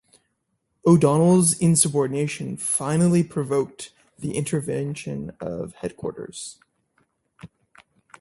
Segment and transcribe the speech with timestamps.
[0.83, 6.57] O'Donnell's insubordination finally provoked the intervention of Headquarters.